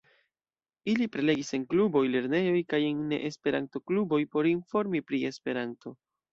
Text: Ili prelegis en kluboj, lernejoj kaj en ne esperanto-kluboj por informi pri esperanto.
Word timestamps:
Ili 0.93 1.07
prelegis 1.15 1.51
en 1.57 1.65
kluboj, 1.73 2.03
lernejoj 2.15 2.57
kaj 2.75 2.81
en 2.87 3.05
ne 3.13 3.21
esperanto-kluboj 3.31 4.23
por 4.35 4.53
informi 4.57 5.07
pri 5.11 5.25
esperanto. 5.35 5.99